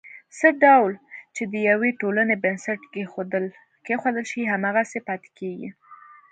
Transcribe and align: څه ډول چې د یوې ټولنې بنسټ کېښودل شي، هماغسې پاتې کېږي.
څه 0.37 0.47
ډول 0.63 0.91
چې 1.35 1.43
د 1.51 1.53
یوې 1.69 1.89
ټولنې 2.01 2.35
بنسټ 2.43 2.79
کېښودل 3.85 4.17
شي، 4.31 4.41
هماغسې 4.53 4.99
پاتې 5.07 5.29
کېږي. 5.37 5.69